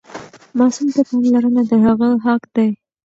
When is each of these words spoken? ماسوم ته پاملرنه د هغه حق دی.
ماسوم 0.57 0.87
ته 0.95 1.01
پاملرنه 1.09 1.61
د 1.69 1.71
هغه 1.85 2.09
حق 2.25 2.43
دی. 2.55 2.69